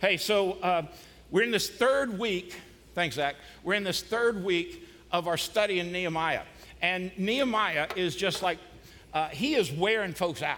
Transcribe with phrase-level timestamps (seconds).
[0.00, 0.86] Hey, so uh,
[1.30, 2.58] we're in this third week.
[2.94, 3.36] Thanks, Zach.
[3.62, 6.44] We're in this third week of our study in Nehemiah.
[6.80, 8.56] And Nehemiah is just like,
[9.12, 10.56] uh, he is wearing folks out.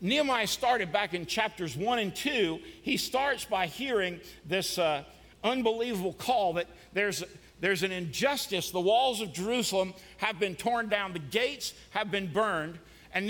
[0.00, 2.60] Nehemiah started back in chapters one and two.
[2.80, 5.04] He starts by hearing this uh,
[5.44, 7.22] unbelievable call that there's,
[7.60, 8.70] there's an injustice.
[8.70, 12.78] The walls of Jerusalem have been torn down, the gates have been burned.
[13.18, 13.26] And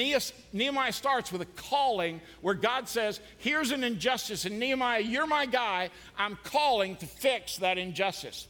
[0.52, 4.44] Nehemiah starts with a calling where God says, Here's an injustice.
[4.44, 5.88] And Nehemiah, you're my guy.
[6.18, 8.48] I'm calling to fix that injustice.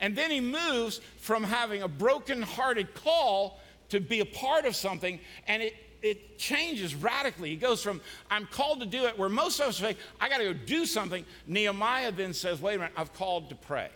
[0.00, 5.20] And then he moves from having a broken-hearted call to be a part of something,
[5.46, 7.50] and it, it changes radically.
[7.50, 10.38] He goes from, I'm called to do it, where most of us say, I got
[10.38, 11.24] to go do something.
[11.46, 13.90] Nehemiah then says, Wait a minute, I've called to pray.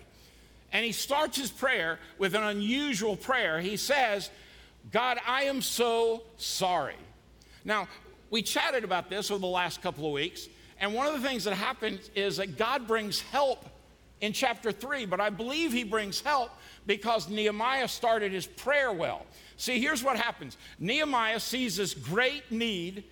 [0.72, 3.60] And he starts his prayer with an unusual prayer.
[3.60, 4.30] He says,
[4.92, 6.96] God, I am so sorry.
[7.64, 7.88] Now,
[8.30, 11.44] we chatted about this over the last couple of weeks, and one of the things
[11.44, 13.64] that happens is that God brings help
[14.20, 16.50] in chapter 3, but I believe he brings help
[16.86, 19.26] because Nehemiah started his prayer well.
[19.56, 23.04] See, here's what happens Nehemiah sees this great need,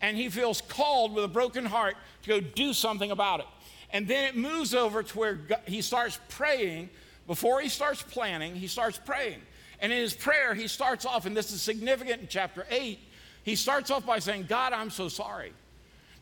[0.00, 3.46] and he feels called with a broken heart to go do something about it.
[3.90, 6.90] And then it moves over to where he starts praying.
[7.26, 9.40] Before he starts planning, he starts praying.
[9.80, 12.98] And in his prayer, he starts off, and this is significant in chapter 8,
[13.44, 15.52] he starts off by saying, God, I'm so sorry.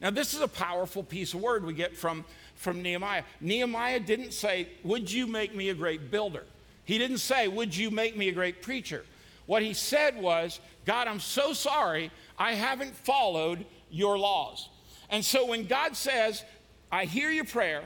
[0.00, 3.22] Now, this is a powerful piece of word we get from, from Nehemiah.
[3.40, 6.44] Nehemiah didn't say, Would you make me a great builder?
[6.84, 9.04] He didn't say, Would you make me a great preacher?
[9.46, 14.68] What he said was, God, I'm so sorry I haven't followed your laws.
[15.08, 16.44] And so when God says,
[16.90, 17.82] I hear your prayer,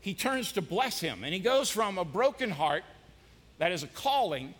[0.00, 1.24] he turns to bless him.
[1.24, 2.84] And he goes from a broken heart
[3.58, 4.54] that is a calling.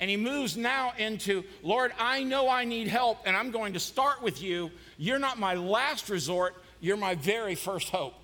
[0.00, 3.80] And he moves now into, Lord, I know I need help, and I'm going to
[3.80, 4.70] start with you.
[4.98, 8.14] You're not my last resort, you're my very first hope.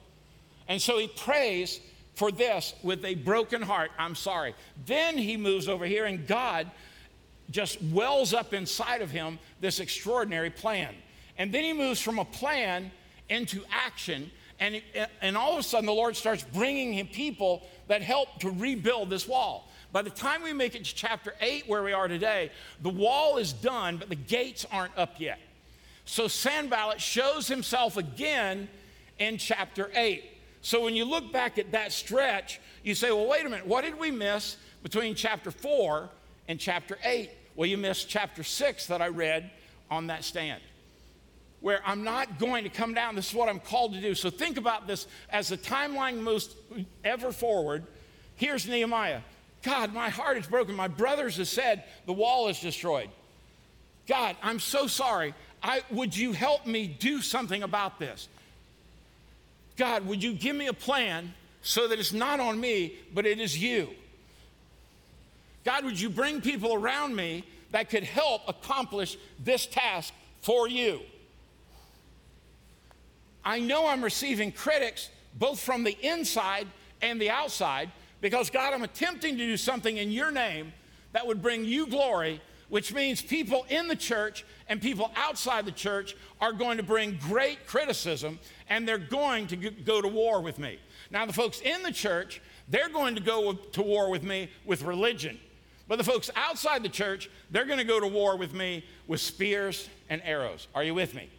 [0.67, 1.79] And so he prays
[2.15, 3.93] for this with a broken heart.
[3.97, 4.55] I'm sorry.
[4.87, 6.69] Then he moves over here, and God
[7.51, 10.95] just wells up inside of him this extraordinary plan.
[11.39, 12.91] And then he moves from a plan
[13.29, 14.31] into action.
[14.59, 14.83] And,
[15.23, 19.09] and all of a sudden, the Lord starts bringing him people that help to rebuild
[19.11, 19.68] this wall.
[19.93, 22.51] By the time we make it to chapter 8, where we are today,
[22.83, 25.39] the wall is done, but the gates aren't up yet.
[26.05, 28.69] So Sanballat shows himself again
[29.19, 30.25] in chapter 8.
[30.61, 33.85] So when you look back at that stretch, you say, well, wait a minute, what
[33.85, 36.09] did we miss between chapter 4
[36.49, 37.31] and chapter 8?
[37.57, 39.51] Well, you missed chapter 6 that I read
[39.91, 40.61] on that stand
[41.61, 43.15] where I'm not going to come down.
[43.17, 44.15] This is what I'm called to do.
[44.15, 46.55] So think about this as the timeline moves
[47.05, 47.85] ever forward.
[48.37, 49.23] Here's Nehemiah.
[49.69, 50.75] God, my heart is broken.
[50.75, 53.11] My brothers have said the wall is destroyed.
[54.07, 55.35] God, I'm so sorry.
[55.63, 58.29] I, would you help me do something about this?
[59.77, 63.41] God, would you give me a plan so that it's not on me, but it
[63.41, 63.91] is you?
[65.67, 71.01] God, would you bring people around me that could help accomplish this task for you?
[73.45, 76.67] I know I'm receiving critics both from the inside
[77.03, 77.91] and the outside
[78.21, 80.73] because, God, I'm attempting to do something in your name
[81.13, 85.73] that would bring you glory, which means people in the church and people outside the
[85.73, 90.59] church are going to bring great criticism and they're going to go to war with
[90.59, 90.79] me.
[91.11, 94.83] Now, the folks in the church, they're going to go to war with me with
[94.83, 95.39] religion.
[95.87, 99.21] But the folks outside the church, they're going to go to war with me with
[99.21, 100.69] spears and arrows.
[100.75, 101.31] Are you with me?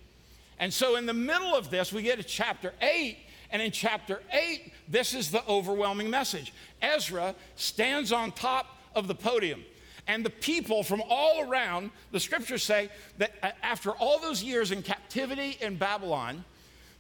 [0.58, 3.18] And so, in the middle of this, we get to chapter 8,
[3.52, 6.54] and in chapter 8, this is the overwhelming message.
[6.82, 9.64] Ezra stands on top of the podium.
[10.08, 14.82] And the people from all around, the scriptures say that after all those years in
[14.82, 16.44] captivity in Babylon,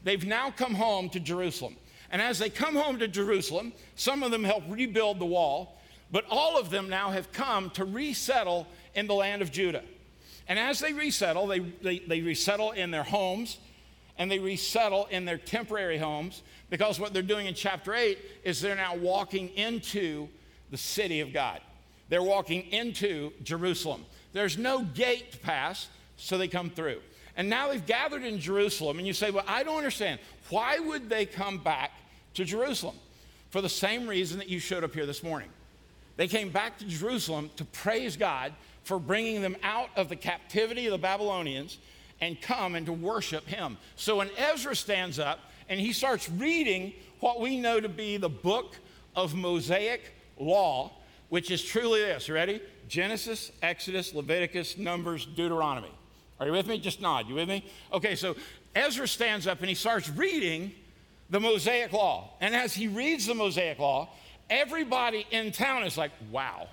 [0.03, 1.75] they've now come home to Jerusalem.
[2.11, 5.79] And as they come home to Jerusalem, some of them help rebuild the wall,
[6.11, 9.83] but all of them now have come to resettle in the land of Judah.
[10.47, 13.59] And as they resettle, they, they, they resettle in their homes,
[14.19, 18.61] and they resettle in their temporary homes because what they're doing in chapter 8 is
[18.61, 20.28] they're now walking into
[20.70, 21.61] the city of God.
[22.09, 24.05] They're walking into Jerusalem.
[24.34, 26.99] There's no gate to pass, so they come through.
[27.38, 30.20] And now they've gathered in Jerusalem, and you say, Well, I don't understand.
[30.49, 31.91] Why would they come back
[32.34, 32.96] to Jerusalem?
[33.49, 35.49] For the same reason that you showed up here this morning.
[36.17, 38.53] They came back to Jerusalem to praise God
[38.84, 41.78] for bringing them out of the captivity of the Babylonians
[42.21, 43.77] and come and to worship him.
[43.95, 45.39] So when Ezra stands up
[45.69, 48.75] and he starts reading what we know to be the book
[49.16, 50.91] of Mosaic law,
[51.29, 52.61] which is truly this ready?
[52.87, 55.91] Genesis, Exodus, Leviticus, Numbers, Deuteronomy.
[56.39, 56.79] Are you with me?
[56.79, 57.27] Just nod.
[57.27, 57.66] You with me?
[57.93, 58.35] Okay, so
[58.75, 60.71] Ezra stands up and he starts reading
[61.29, 62.31] the Mosaic Law.
[62.41, 64.09] And as he reads the Mosaic Law,
[64.49, 66.67] everybody in town is like, wow,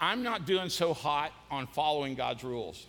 [0.00, 2.86] I'm not doing so hot on following God's rules.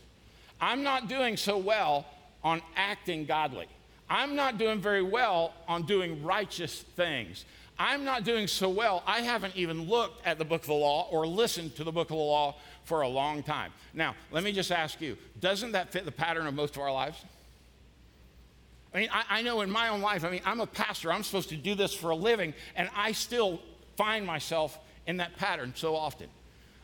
[0.61, 2.05] I'm not doing so well
[2.43, 3.67] on acting godly.
[4.09, 7.45] I'm not doing very well on doing righteous things.
[7.77, 11.07] I'm not doing so well, I haven't even looked at the book of the law
[11.11, 13.71] or listened to the book of the law for a long time.
[13.93, 16.91] Now, let me just ask you doesn't that fit the pattern of most of our
[16.91, 17.23] lives?
[18.93, 21.23] I mean, I, I, know in my own life, I mean, I'm a pastor, I'm
[21.23, 23.61] supposed to do this for a living, and I still
[23.95, 26.27] find myself in that pattern so often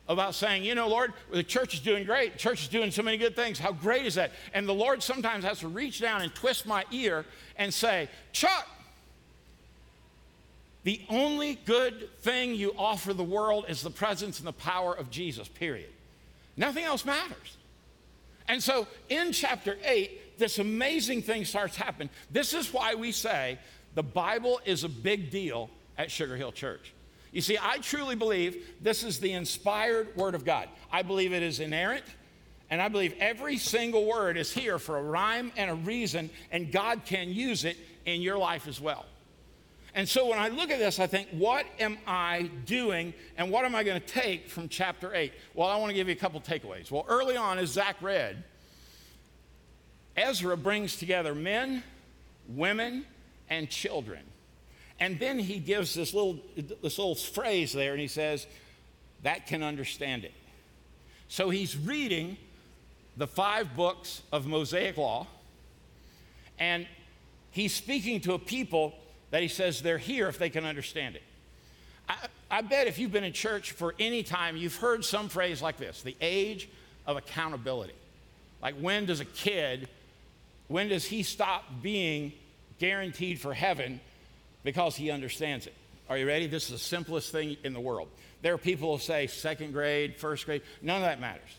[0.07, 2.34] about saying, you know, Lord, the church is doing great.
[2.34, 3.57] The church is doing so many good things.
[3.57, 4.31] How great is that?
[4.54, 7.25] And the Lord sometimes has to reach down and twist my ear
[7.57, 8.68] and say, Chuck,
[10.84, 15.10] the only good thing you offer the world is the presence and the power of
[15.10, 15.90] Jesus, period.
[16.56, 17.57] Nothing else matters.
[18.48, 22.10] And so in chapter 8, this amazing thing starts happening.
[22.30, 23.57] This is why we say
[23.96, 26.94] the Bible is a big deal at Sugar Hill Church.
[27.35, 30.69] You see, I truly believe this is the inspired Word of God.
[30.89, 32.05] I believe it is inerrant,
[32.69, 36.71] and I believe every single word is here for a rhyme and a reason, and
[36.71, 39.05] God can use it in your life as well.
[39.93, 43.65] And so when I look at this, I think, what am I doing and what
[43.65, 45.33] am I going to take from chapter 8?
[45.55, 46.89] Well, I want to give you a couple takeaways.
[46.89, 48.45] Well, early on, as Zach read,
[50.15, 51.83] Ezra brings together men,
[52.47, 53.05] women,
[53.49, 54.21] and children.
[55.00, 58.47] And then he gives this little, this little phrase there and he says,
[59.24, 60.33] that can understand it.
[61.27, 62.38] So he's reading
[63.18, 65.27] the five books of Mosaic law,
[66.59, 66.86] and
[67.51, 68.94] he's speaking to a people
[69.31, 71.24] that he says they're here if they can understand it.
[72.07, 72.15] I,
[72.51, 75.77] I bet if you've been in church for any time, you've heard some phrase like
[75.77, 76.69] this the age
[77.07, 77.95] of accountability.
[78.62, 79.89] Like, when does a kid,
[80.68, 82.33] when does he stop being
[82.80, 84.00] guaranteed for heaven
[84.65, 85.73] because he understands it?
[86.09, 86.47] Are you ready?
[86.47, 88.09] This is the simplest thing in the world.
[88.41, 91.50] There are people who say second grade, first grade, none of that matters.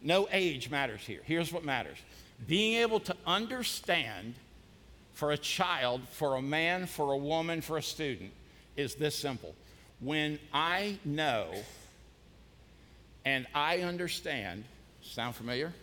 [0.00, 1.20] No age matters here.
[1.24, 1.98] Here's what matters
[2.48, 4.34] being able to understand
[5.12, 8.30] for a child, for a man, for a woman, for a student
[8.76, 9.54] is this simple.
[10.00, 11.52] When I know
[13.26, 14.64] and I understand,
[15.02, 15.74] sound familiar?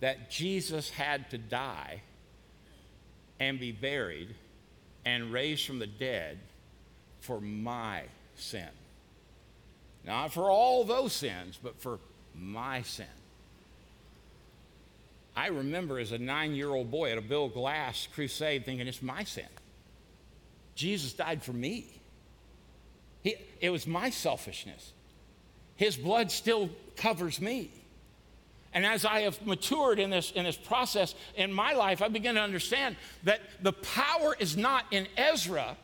[0.00, 2.00] That Jesus had to die
[3.40, 4.34] and be buried
[5.04, 6.38] and raised from the dead
[7.20, 8.02] for my
[8.36, 8.68] sin.
[10.04, 11.98] Not for all those sins, but for
[12.34, 13.06] my sin.
[15.36, 19.02] I remember as a nine year old boy at a Bill Glass crusade thinking, it's
[19.02, 19.46] my sin.
[20.74, 21.86] Jesus died for me.
[23.22, 24.92] He, it was my selfishness.
[25.76, 27.70] His blood still covers me.
[28.74, 32.34] And as I have matured in this, in this process in my life, I begin
[32.34, 35.76] to understand that the power is not in Ezra.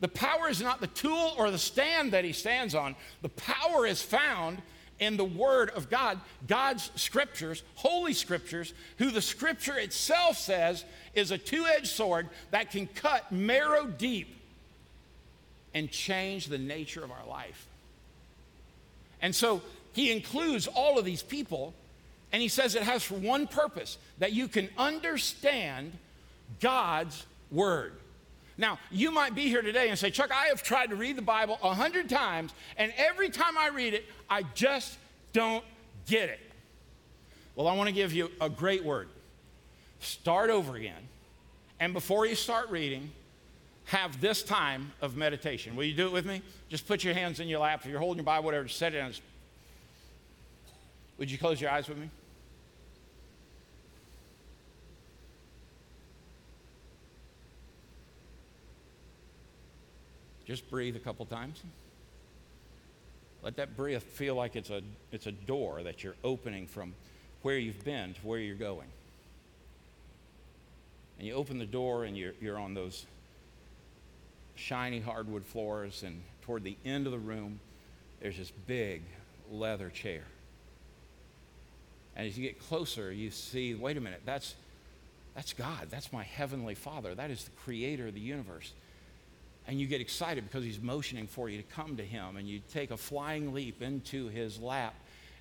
[0.00, 2.94] The power is not the tool or the stand that he stands on.
[3.22, 4.62] The power is found
[5.00, 11.30] in the Word of God, God's scriptures, holy scriptures, who the scripture itself says is
[11.30, 14.34] a two edged sword that can cut marrow deep
[15.74, 17.66] and change the nature of our life.
[19.20, 19.62] And so
[19.92, 21.74] he includes all of these people,
[22.32, 25.92] and he says it has for one purpose that you can understand
[26.60, 27.94] God's Word.
[28.58, 31.22] Now, you might be here today and say, Chuck, I have tried to read the
[31.22, 34.98] Bible a hundred times, and every time I read it, I just
[35.32, 35.64] don't
[36.06, 36.40] get it.
[37.54, 39.08] Well, I want to give you a great word.
[40.00, 41.08] Start over again.
[41.80, 43.10] And before you start reading,
[43.84, 45.76] have this time of meditation.
[45.76, 46.42] Will you do it with me?
[46.68, 47.80] Just put your hands in your lap.
[47.84, 49.12] If you're holding your Bible, whatever, set it down.
[51.18, 52.10] Would you close your eyes with me?
[60.48, 61.62] Just breathe a couple times.
[63.42, 64.80] Let that breath feel like it's a,
[65.12, 66.94] it's a door that you're opening from
[67.42, 68.88] where you've been to where you're going.
[71.18, 73.04] And you open the door and you're, you're on those
[74.54, 77.60] shiny hardwood floors, and toward the end of the room,
[78.20, 79.02] there's this big
[79.52, 80.22] leather chair.
[82.16, 84.54] And as you get closer, you see, wait a minute, that's,
[85.36, 85.88] that's God.
[85.90, 87.14] That's my heavenly Father.
[87.14, 88.72] That is the creator of the universe
[89.68, 92.38] and you get excited because he's motioning for you to come to him.
[92.38, 94.94] And you take a flying leap into his lap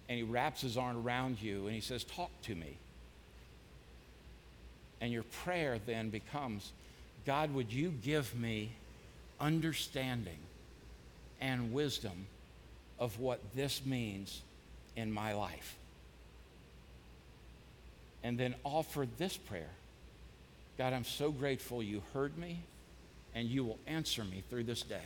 [0.10, 2.76] and he wraps his arm around you and he says talk to me.
[5.00, 6.72] And your prayer then becomes
[7.26, 8.72] god would you give me
[9.40, 10.40] understanding
[11.40, 12.26] and wisdom
[13.00, 14.42] of what this means
[14.98, 15.78] in my life?
[18.24, 19.70] And then offer this prayer.
[20.78, 22.60] God, I'm so grateful you heard me
[23.36, 25.02] and you will answer me through this day.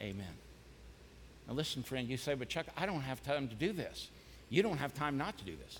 [0.00, 0.26] Amen.
[1.46, 4.08] Now, listen, friend, you say, but Chuck, I don't have time to do this.
[4.48, 5.78] You don't have time not to do this.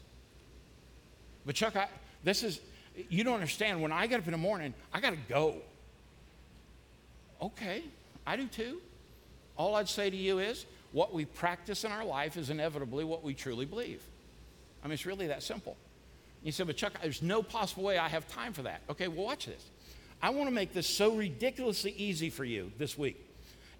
[1.46, 1.88] But, Chuck, I,
[2.22, 2.60] this is,
[3.08, 3.82] you don't understand.
[3.82, 5.56] When I get up in the morning, I got to go.
[7.40, 7.82] Okay,
[8.26, 8.80] I do too.
[9.56, 13.22] All I'd say to you is what we practice in our life is inevitably what
[13.22, 14.02] we truly believe.
[14.82, 15.76] I mean, it's really that simple.
[16.42, 18.82] You say, but Chuck, there's no possible way I have time for that.
[18.90, 19.64] Okay, well, watch this.
[20.24, 23.22] I want to make this so ridiculously easy for you this week.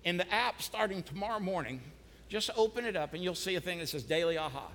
[0.04, 1.80] In the app starting tomorrow morning,
[2.28, 4.68] just open it up and you'll see a thing that says Daily Aha.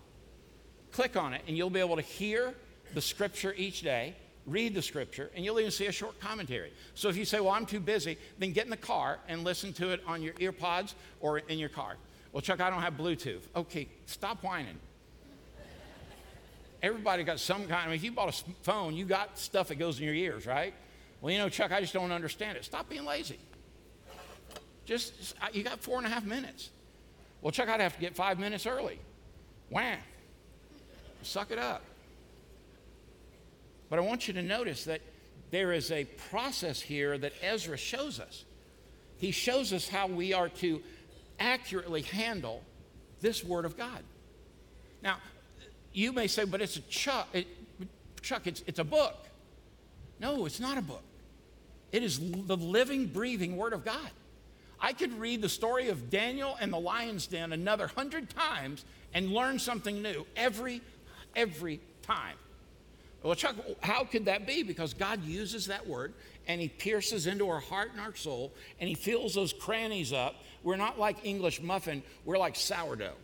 [0.92, 2.56] Click on it and you'll be able to hear
[2.96, 4.16] the scripture each day,
[4.48, 6.74] read the scripture, and you'll even see a short commentary.
[6.96, 9.72] So if you say, Well, I'm too busy, then get in the car and listen
[9.74, 11.98] to it on your earpods or in your car.
[12.32, 13.44] Well, Chuck, I don't have Bluetooth.
[13.56, 14.80] Okay, stop whining.
[16.82, 17.74] Everybody got some kind.
[17.84, 20.48] I mean, if you bought a phone, you got stuff that goes in your ears,
[20.48, 20.74] right?
[21.22, 22.66] Well, you know, Chuck, I just don't understand it.
[22.66, 23.40] Stop being lazy.
[24.86, 26.70] Just, you got four and a half minutes.
[27.42, 29.00] Well, Chuck, I'd have to get five minutes early.
[29.70, 30.00] Wham.
[31.22, 31.84] Suck it up.
[33.90, 35.02] But I want you to notice that
[35.52, 38.46] there is a process here that Ezra shows us.
[39.18, 40.82] He shows us how we are to
[41.40, 42.64] accurately handle
[43.20, 44.04] this Word of God.
[45.02, 45.18] Now,
[45.92, 47.48] you may say, but it's a Chuck, it,
[48.22, 49.28] Chuck it's, it's a book.
[50.20, 51.04] No, it's not a book.
[51.92, 54.10] It is the living, breathing Word of God.
[54.80, 59.32] I could read the story of Daniel and the lion's den another hundred times and
[59.32, 60.82] learn something new every,
[61.36, 62.38] every time.
[63.22, 64.64] Well, Chuck, how could that be?
[64.64, 66.14] Because God uses that word
[66.48, 70.36] and He pierces into our heart and our soul and He fills those crannies up.
[70.64, 73.16] We're not like English muffin, we're like sourdough.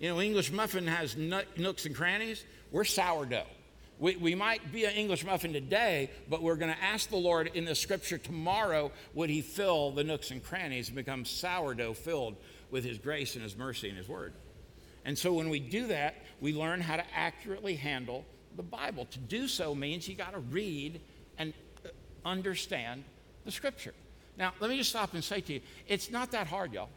[0.00, 3.46] You know, English muffin has nooks and crannies, we're sourdough.
[4.00, 7.50] We, we might be an English muffin today, but we're going to ask the Lord
[7.52, 12.36] in the scripture tomorrow would He fill the nooks and crannies and become sourdough filled
[12.70, 14.32] with His grace and His mercy and His word.
[15.04, 18.24] And so when we do that, we learn how to accurately handle
[18.56, 19.04] the Bible.
[19.04, 21.02] To do so means you got to read
[21.36, 21.52] and
[21.84, 21.88] uh,
[22.24, 23.04] understand
[23.44, 23.92] the scripture.
[24.38, 26.88] Now, let me just stop and say to you, it's not that hard, y'all.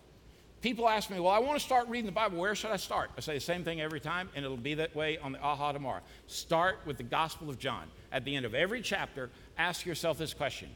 [0.63, 2.38] People ask me, well, I want to start reading the Bible.
[2.38, 3.12] Where should I start?
[3.17, 5.74] I say the same thing every time, and it'll be that way on the aha
[5.74, 6.00] tomorrow.
[6.27, 7.89] Start with the Gospel of John.
[8.13, 10.70] At the end of every chapter, ask yourself this question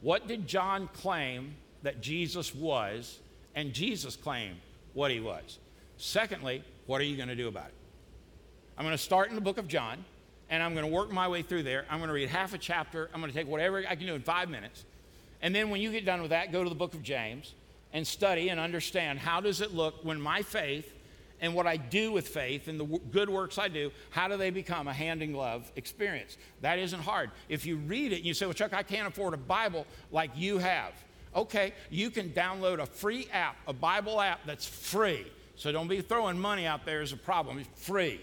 [0.00, 1.54] What did John claim
[1.84, 3.20] that Jesus was,
[3.54, 4.56] and Jesus claimed
[4.94, 5.60] what he was?
[5.96, 7.74] Secondly, what are you going to do about it?
[8.76, 10.04] I'm going to start in the book of John,
[10.50, 11.84] and I'm going to work my way through there.
[11.88, 13.08] I'm going to read half a chapter.
[13.14, 14.84] I'm going to take whatever I can do in five minutes.
[15.40, 17.54] And then when you get done with that, go to the book of James
[17.94, 20.92] and study and understand how does it look when my faith
[21.40, 24.36] and what I do with faith and the w- good works I do, how do
[24.36, 26.36] they become a hand in glove experience?
[26.60, 27.30] That isn't hard.
[27.48, 30.30] If you read it and you say, well, Chuck, I can't afford a Bible like
[30.34, 30.92] you have.
[31.34, 35.26] Okay, you can download a free app, a Bible app that's free.
[35.56, 37.58] So don't be throwing money out there as a problem.
[37.58, 38.20] It's free.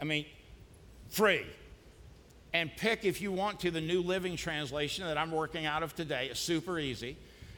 [0.00, 0.26] I mean,
[1.08, 1.46] free.
[2.52, 5.94] And pick, if you want to, the New Living Translation that I'm working out of
[5.94, 6.28] today.
[6.30, 7.16] It's super easy.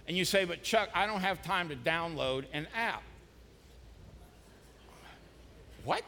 [0.09, 3.03] And you say, but Chuck, I don't have time to download an app.
[5.85, 6.03] What?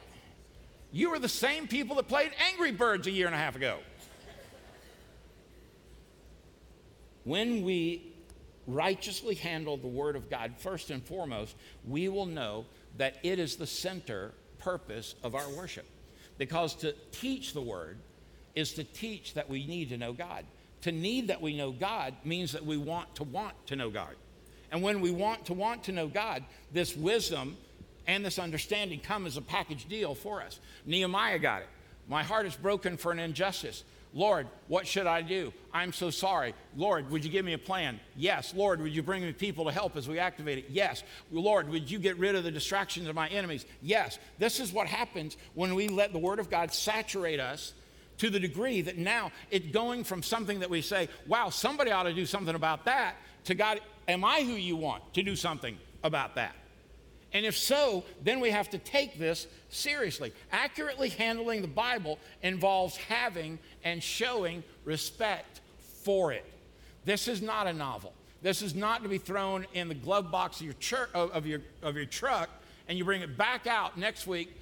[0.90, 3.78] You were the same people that played Angry Birds a year and a half ago.
[7.24, 8.12] when we
[8.66, 11.54] righteously handle the Word of God, first and foremost,
[11.86, 12.64] we will know
[12.96, 15.86] that it is the center purpose of our worship.
[16.38, 17.98] Because to teach the word
[18.54, 20.44] is to teach that we need to know God.
[20.82, 24.14] To need that we know God means that we want to want to know God.
[24.72, 27.56] And when we want to want to know God, this wisdom
[28.06, 30.58] and this understanding come as a package deal for us.
[30.86, 31.68] Nehemiah got it.
[32.08, 33.84] My heart is broken for an injustice.
[34.12, 35.52] Lord, what should I do?
[35.72, 36.54] I'm so sorry.
[36.76, 38.00] Lord, would you give me a plan?
[38.16, 38.52] Yes.
[38.54, 40.64] Lord, would you bring me people to help as we activate it?
[40.70, 41.04] Yes.
[41.30, 43.64] Lord, would you get rid of the distractions of my enemies?
[43.82, 44.18] Yes.
[44.38, 47.72] This is what happens when we let the Word of God saturate us
[48.20, 52.02] to the degree that now it's going from something that we say, wow, somebody ought
[52.02, 55.78] to do something about that, to God, am I who you want to do something
[56.04, 56.54] about that?
[57.32, 60.34] And if so, then we have to take this seriously.
[60.52, 65.62] Accurately handling the Bible involves having and showing respect
[66.02, 66.44] for it.
[67.06, 68.12] This is not a novel.
[68.42, 71.62] This is not to be thrown in the glove box of your, church, of your,
[71.82, 72.50] of your truck
[72.86, 74.54] and you bring it back out next week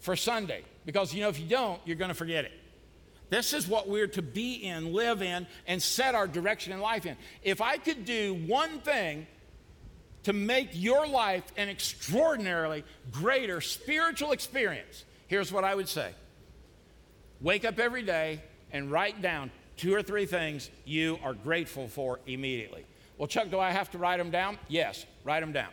[0.00, 0.64] for Sunday.
[0.84, 2.52] Because, you know, if you don't, you're going to forget it.
[3.30, 7.06] This is what we're to be in, live in, and set our direction in life
[7.06, 7.16] in.
[7.42, 9.26] If I could do one thing
[10.24, 16.12] to make your life an extraordinarily greater spiritual experience, here's what I would say
[17.40, 22.20] Wake up every day and write down two or three things you are grateful for
[22.26, 22.84] immediately.
[23.16, 24.58] Well, Chuck, do I have to write them down?
[24.68, 25.70] Yes, write them down.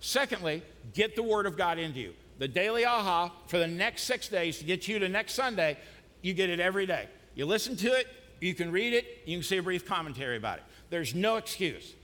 [0.00, 0.62] Secondly,
[0.94, 2.14] get the Word of God into you.
[2.38, 5.78] The daily aha for the next six days to get you to next Sunday,
[6.22, 7.08] you get it every day.
[7.34, 8.06] You listen to it,
[8.40, 10.64] you can read it, you can see a brief commentary about it.
[10.90, 11.94] There's no excuse.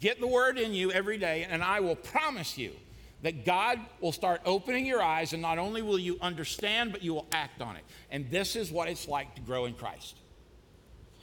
[0.00, 2.72] Get the Word in you every day, and I will promise you
[3.22, 7.14] that God will start opening your eyes, and not only will you understand, but you
[7.14, 7.82] will act on it.
[8.10, 10.16] And this is what it's like to grow in Christ.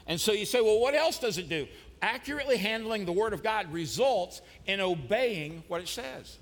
[0.08, 1.68] And so you say, well, what else does it do?
[2.02, 6.38] Accurately handling the Word of God results in obeying what it says.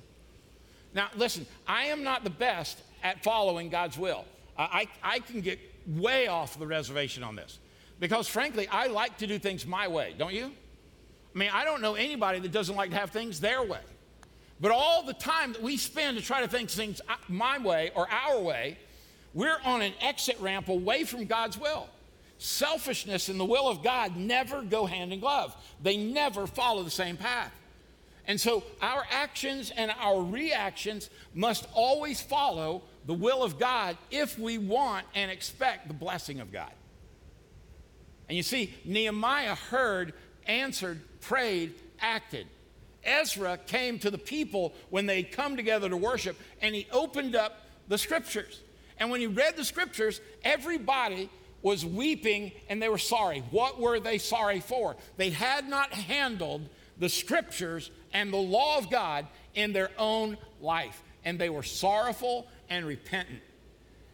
[0.94, 4.26] Now, listen, I am not the best at following God's will.
[4.58, 7.60] I, I can get way off the reservation on this
[8.00, 10.52] because, frankly, I like to do things my way, don't you?
[11.34, 13.80] I mean, I don't know anybody that doesn't like to have things their way.
[14.60, 18.08] But all the time that we spend to try to think things my way or
[18.10, 18.78] our way,
[19.34, 21.88] we're on an exit ramp away from God's will.
[22.38, 26.92] Selfishness and the will of God never go hand in glove, they never follow the
[26.92, 27.54] same path.
[28.28, 34.38] And so our actions and our reactions must always follow the will of God if
[34.38, 36.72] we want and expect the blessing of God.
[38.28, 40.14] And you see, Nehemiah heard,
[40.48, 42.48] answered, prayed, acted.
[43.04, 47.66] Ezra came to the people when they come together to worship and he opened up
[47.88, 48.62] the scriptures.
[49.00, 51.30] And when he read the scriptures, everybody
[51.62, 53.44] was weeping and they were sorry.
[53.52, 54.96] What were they sorry for?
[55.18, 61.04] They had not handled the scriptures and the law of God in their own life.
[61.26, 63.42] And they were sorrowful and repentant.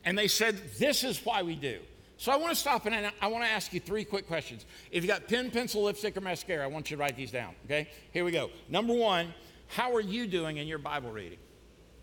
[0.04, 1.80] And they said, This is why we do.
[2.18, 4.66] So I want to stop and I want to ask you three quick questions.
[4.92, 7.54] If you got pen, pencil, lipstick, or mascara, I want you to write these down.
[7.66, 7.88] Okay?
[8.12, 8.50] Here we go.
[8.68, 9.34] Number one,
[9.68, 11.38] how are you doing in your Bible reading?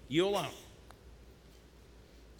[0.07, 0.47] You alone.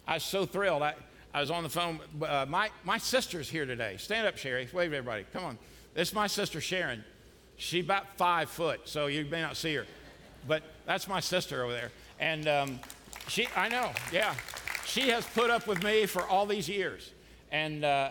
[0.07, 0.83] I was so thrilled.
[0.83, 0.95] I,
[1.33, 1.99] I was on the phone.
[2.25, 3.97] Uh, my, my sister's here today.
[3.97, 4.69] Stand up, Sherry.
[4.71, 5.25] Wave everybody.
[5.33, 5.57] Come on.
[5.93, 7.03] This is my sister, Sharon.
[7.57, 9.85] She's about five foot, so you may not see her.
[10.47, 11.91] But that's my sister over there.
[12.19, 12.79] And um,
[13.27, 14.35] she, I know, yeah.
[14.85, 17.11] She has put up with me for all these years.
[17.51, 18.09] And uh,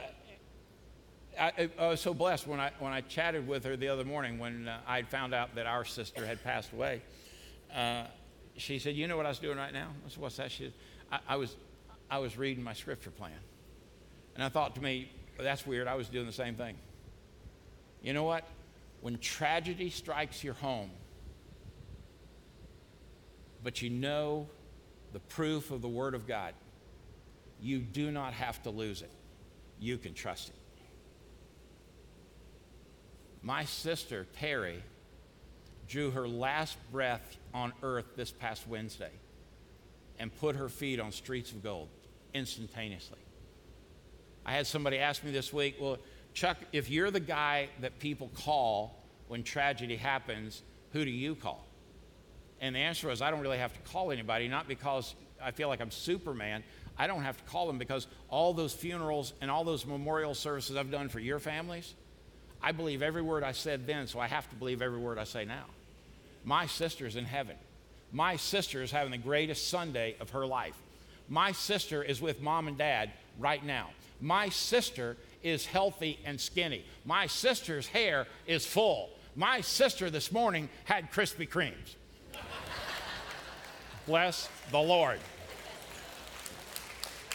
[1.39, 4.39] I, I, was so blessed when I, when I chatted with her the other morning
[4.39, 7.03] when uh, I found out that our sister had passed away.
[7.75, 8.05] Uh,
[8.57, 9.89] she said, You know what I was doing right now?
[10.07, 10.51] I said, What's that?
[10.51, 10.73] She said,
[11.11, 11.57] I, I, was,
[12.11, 13.33] I was reading my scripture plan.
[14.35, 15.89] And I thought to me, well, That's weird.
[15.89, 16.77] I was doing the same thing.
[18.03, 18.45] You know what?
[19.01, 20.91] When tragedy strikes your home,
[23.63, 24.47] but you know
[25.15, 26.53] the proof of the Word of God,
[27.61, 29.11] you do not have to lose it
[29.85, 30.55] you can trust it.
[33.43, 34.83] My sister, Terry,
[35.87, 39.11] drew her last breath on earth this past Wednesday
[40.19, 41.89] and put her feet on streets of gold
[42.33, 43.19] instantaneously.
[44.47, 45.99] I had somebody ask me this week, well,
[46.33, 51.67] Chuck, if you're the guy that people call when tragedy happens, who do you call?
[52.65, 55.69] And the answer was, I don't really have to call anybody, not because I feel
[55.69, 56.65] like I'm Superman,
[56.97, 60.75] I don't have to call them because all those funerals and all those memorial services
[60.75, 61.93] I've done for your families,
[62.63, 65.25] I believe every word I said then, so I have to believe every word I
[65.25, 65.67] say now.
[66.43, 67.57] My sister's in heaven.
[68.13, 70.81] My sister is having the greatest Sunday of her life.
[71.29, 73.91] My sister is with mom and dad right now.
[74.23, 76.87] My sister is healthy and skinny.
[77.05, 79.11] My sister's hair is full.
[79.37, 81.97] My sister this morning had Krispy Kremes.
[84.07, 85.19] Bless the Lord.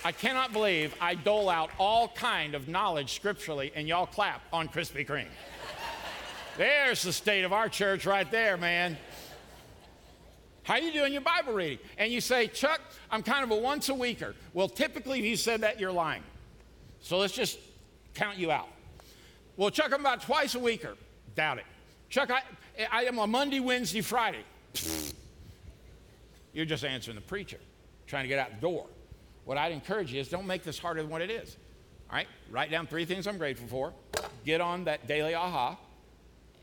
[0.06, 4.70] I cannot believe I dole out all kind of knowledge scripturally and y'all clap on
[4.70, 5.26] Krispy Kreme.
[6.58, 8.98] There's the state of our church right there, man.
[10.64, 11.80] How you doing your Bible reading?
[11.98, 12.80] And you say, Chuck,
[13.10, 14.36] I'm kind of a once a weeker.
[14.54, 16.24] Well, typically, if you said that, you're lying.
[17.02, 17.58] So let's just
[18.14, 18.68] count you out.
[19.58, 20.96] Well, Chuck, I'm about twice a weeker.
[21.36, 21.66] Doubt it.
[22.10, 22.42] Chuck, I,
[22.92, 24.44] I am a Monday, Wednesday, Friday.
[26.54, 27.60] You're just answering the preacher,
[28.08, 28.88] trying to get out the door.
[29.46, 31.58] What I'd encourage you is don't make this harder than what it is.
[32.10, 32.28] All right?
[32.52, 33.94] Write down three things I'm grateful for.
[34.46, 35.78] Get on that daily aha.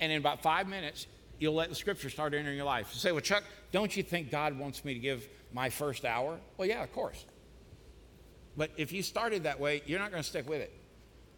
[0.00, 1.06] And in about five minutes,
[1.38, 2.90] you'll let the scripture start entering your life.
[2.92, 6.38] You say, Well, Chuck, don't you think God wants me to give my first hour?
[6.56, 7.24] Well, yeah, of course.
[8.56, 10.72] But if you started that way, you're not going to stick with it.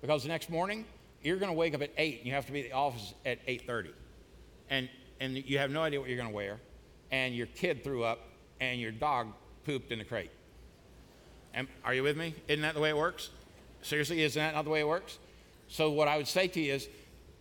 [0.00, 0.84] Because the next morning,
[1.22, 3.14] you're going to wake up at 8 and you have to be at the office
[3.26, 3.88] at 8.30.
[4.70, 4.88] And,
[5.20, 6.60] and you have no idea what you're going to wear.
[7.10, 8.20] And your kid threw up
[8.60, 9.28] and your dog
[9.64, 10.30] pooped in the crate.
[11.84, 12.34] Are you with me?
[12.46, 13.30] Isn't that the way it works?
[13.82, 15.18] Seriously, isn't that not the way it works?
[15.68, 16.88] So, what I would say to you is,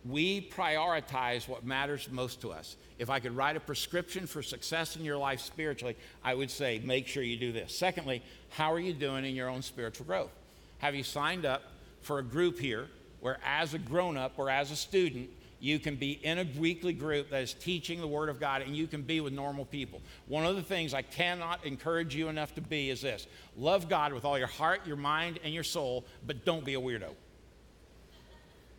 [0.04, 2.76] we prioritize what matters most to us.
[2.98, 6.80] If I could write a prescription for success in your life spiritually, I would say
[6.84, 7.76] make sure you do this.
[7.76, 10.30] Secondly, how are you doing in your own spiritual growth?
[10.78, 11.62] Have you signed up
[12.00, 12.88] for a group here
[13.20, 15.28] where, as a grown up or as a student,
[15.60, 18.76] you can be in a weekly group that is teaching the Word of God and
[18.76, 20.00] you can be with normal people.
[20.26, 24.12] One of the things I cannot encourage you enough to be is this love God
[24.12, 27.10] with all your heart, your mind, and your soul, but don't be a weirdo.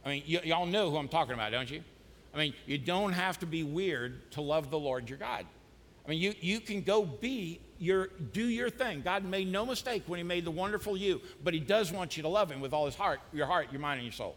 [0.06, 1.84] I mean, y- y'all know who I'm talking about, don't you?
[2.34, 5.46] I mean, you don't have to be weird to love the Lord your God.
[6.06, 9.02] I mean, you, you can go be your, do your thing.
[9.02, 12.24] God made no mistake when He made the wonderful you, but He does want you
[12.24, 14.36] to love Him with all His heart, your heart, your mind, and your soul.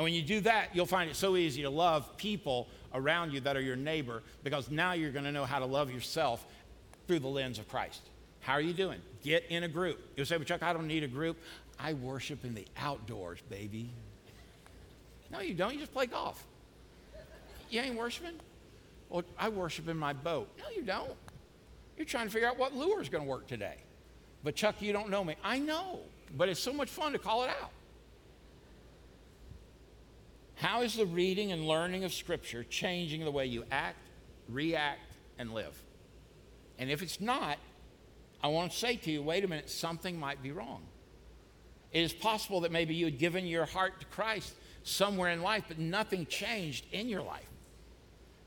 [0.00, 3.40] And when you do that, you'll find it so easy to love people around you
[3.40, 6.42] that are your neighbor because now you're going to know how to love yourself
[7.06, 8.00] through the lens of Christ.
[8.40, 8.98] How are you doing?
[9.22, 10.00] Get in a group.
[10.16, 11.36] You'll say, but Chuck, I don't need a group.
[11.78, 13.90] I worship in the outdoors, baby.
[15.30, 15.74] No, you don't.
[15.74, 16.46] You just play golf.
[17.68, 18.40] You ain't worshiping?
[19.10, 20.48] Well, I worship in my boat.
[20.60, 21.12] No, you don't.
[21.98, 23.76] You're trying to figure out what lure is going to work today.
[24.44, 25.34] But Chuck, you don't know me.
[25.44, 26.00] I know,
[26.38, 27.72] but it's so much fun to call it out.
[30.60, 33.96] How is the reading and learning of Scripture changing the way you act,
[34.46, 35.00] react,
[35.38, 35.74] and live?
[36.78, 37.56] And if it's not,
[38.42, 40.82] I want to say to you wait a minute, something might be wrong.
[41.92, 45.64] It is possible that maybe you had given your heart to Christ somewhere in life,
[45.66, 47.48] but nothing changed in your life.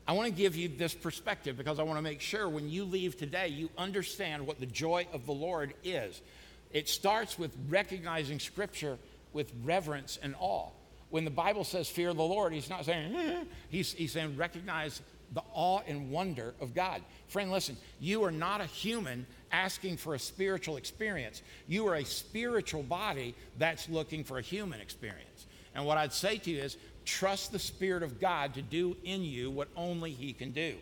[0.06, 2.84] I want to give you this perspective because I want to make sure when you
[2.84, 6.22] leave today, you understand what the joy of the Lord is.
[6.70, 8.98] It starts with recognizing Scripture
[9.32, 10.68] with reverence and awe.
[11.14, 13.44] When the Bible says fear the Lord, He's not saying, eh.
[13.68, 15.00] he's, he's saying recognize
[15.32, 17.02] the awe and wonder of God.
[17.28, 21.42] Friend, listen, you are not a human asking for a spiritual experience.
[21.68, 25.46] You are a spiritual body that's looking for a human experience.
[25.76, 29.22] And what I'd say to you is trust the Spirit of God to do in
[29.22, 30.74] you what only He can do.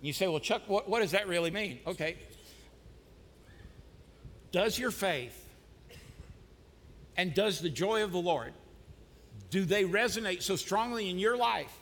[0.00, 1.80] You say, well, Chuck, what, what does that really mean?
[1.88, 2.18] Okay.
[4.52, 5.36] Does your faith
[7.16, 8.52] and does the joy of the Lord,
[9.50, 11.72] do they resonate so strongly in your life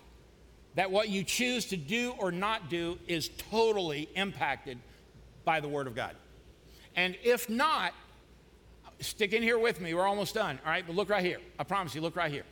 [0.75, 4.79] that what you choose to do or not do is totally impacted
[5.45, 6.15] by the Word of God?
[6.97, 7.93] And if not,
[9.01, 9.95] stick in here with me.
[9.95, 10.59] We're almost done.
[10.65, 11.39] All right, but look right here.
[11.59, 12.45] I promise you, look right here.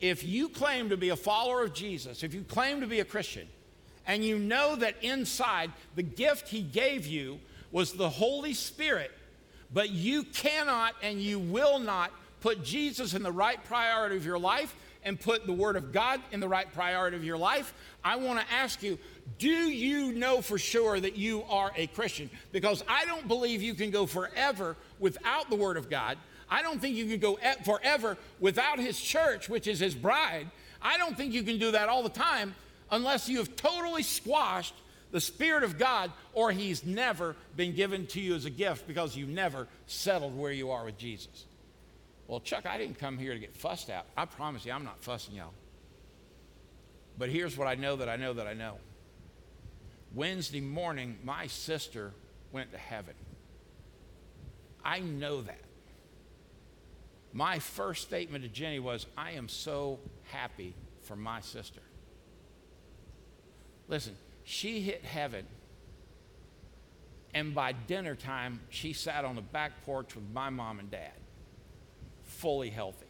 [0.00, 3.04] If you claim to be a follower of Jesus, if you claim to be a
[3.04, 3.48] Christian,
[4.06, 7.40] and you know that inside the gift He gave you
[7.72, 9.10] was the Holy Spirit,
[9.72, 14.38] but you cannot and you will not put Jesus in the right priority of your
[14.38, 14.74] life
[15.04, 17.72] and put the Word of God in the right priority of your life,
[18.04, 18.98] I want to ask you
[19.38, 22.30] do you know for sure that you are a Christian?
[22.50, 26.18] Because I don't believe you can go forever without the Word of God.
[26.50, 30.50] I don't think you can go forever without His church, which is His bride.
[30.80, 32.54] I don't think you can do that all the time
[32.90, 34.74] unless you have totally squashed
[35.10, 39.16] the Spirit of God or He's never been given to you as a gift because
[39.16, 41.44] you never settled where you are with Jesus.
[42.28, 44.06] Well, Chuck, I didn't come here to get fussed at.
[44.16, 45.54] I promise you, I'm not fussing y'all.
[47.18, 48.76] But here's what I know that I know that I know.
[50.14, 52.12] Wednesday morning, my sister
[52.52, 53.14] went to heaven.
[54.84, 55.60] I know that.
[57.32, 61.80] My first statement to Jenny was, I am so happy for my sister.
[63.88, 64.14] Listen,
[64.44, 65.46] she hit heaven,
[67.34, 71.12] and by dinner time, she sat on the back porch with my mom and dad,
[72.38, 73.06] fully healthy.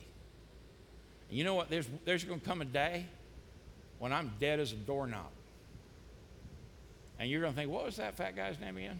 [1.28, 1.68] And you know what?
[1.68, 3.06] There's, there's going to come a day
[3.98, 5.30] when I'm dead as a doorknob.
[7.18, 8.98] And you're going to think, what was that fat guy's name again?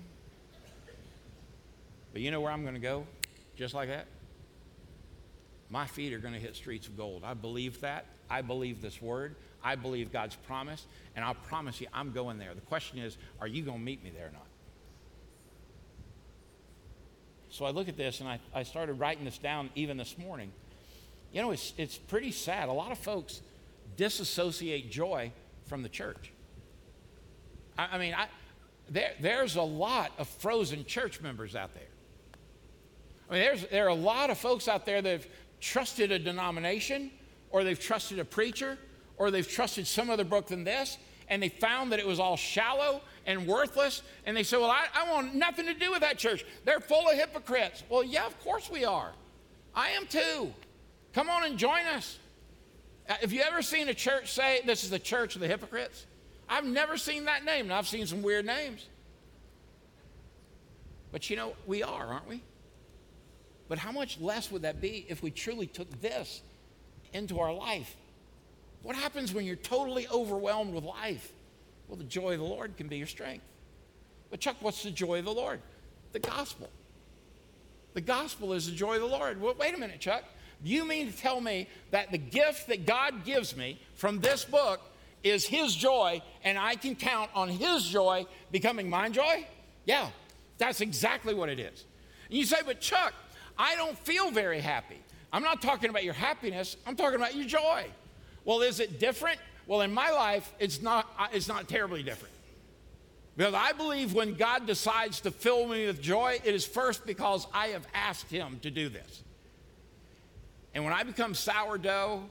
[2.13, 3.07] But you know where I'm going to go?
[3.57, 4.07] Just like that?
[5.71, 7.23] My feet are going to hit streets of gold.
[7.25, 8.07] I believe that.
[8.29, 9.35] I believe this word.
[9.63, 10.87] I believe God's promise.
[11.17, 12.55] And I'll promise you, I'm going there.
[12.55, 14.48] The question is, are you going to meet me there or not?
[17.59, 20.53] So I look at this and I, I started writing this down even this morning.
[21.33, 22.69] You know, it's, it's pretty sad.
[22.69, 23.43] A lot of folks
[23.97, 25.33] disassociate joy
[25.67, 26.31] from the church.
[27.77, 28.29] I, I mean, I,
[28.89, 31.83] there, there's a lot of frozen church members out there.
[33.29, 35.27] I mean, there's, there are a lot of folks out there that have
[35.61, 37.11] trusted a denomination,
[37.51, 38.79] or they've trusted a preacher,
[39.17, 40.97] or they've trusted some other book than this,
[41.29, 44.87] and they found that it was all shallow and worthless, and they say, Well, I,
[44.95, 46.45] I want nothing to do with that church.
[46.65, 47.85] They're full of hypocrites.
[47.89, 49.13] Well, yeah, of course we are.
[49.75, 50.53] I am too.
[51.13, 52.19] Come on and join us.
[53.09, 56.07] Uh, have you ever seen a church say, This is the church of the hypocrites?
[56.49, 58.87] I've never seen that name, and I've seen some weird names.
[61.13, 62.43] But you know, we are, aren't we?
[63.69, 66.41] But how much less would that be if we truly took this
[67.13, 67.95] into our life?
[68.83, 71.31] What happens when you're totally overwhelmed with life?
[71.89, 73.45] Well, the joy of the Lord can be your strength.
[74.31, 75.61] But, Chuck, what's the joy of the Lord?
[76.13, 76.69] The gospel.
[77.95, 79.41] The gospel is the joy of the Lord.
[79.41, 80.23] Well, wait a minute, Chuck.
[80.63, 84.81] You mean to tell me that the gift that God gives me from this book
[85.23, 89.47] is His joy, and I can count on His joy becoming my joy?
[89.85, 90.09] Yeah,
[90.59, 91.85] that's exactly what it is.
[92.29, 93.15] And you say, but Chuck,
[93.57, 94.99] I don't feel very happy.
[95.33, 97.87] I'm not talking about your happiness, I'm talking about your joy.
[98.45, 99.39] Well, is it different?
[99.69, 102.35] Well, in my life, it's not, it's not terribly different.
[103.37, 107.47] Because I believe when God decides to fill me with joy, it is first because
[107.53, 109.23] I have asked Him to do this.
[110.75, 112.25] And when I become sourdough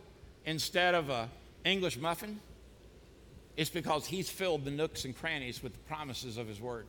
[0.45, 1.29] instead of a
[1.63, 2.39] English muffin,
[3.55, 6.87] it's because He's filled the nooks and crannies with the promises of His Word.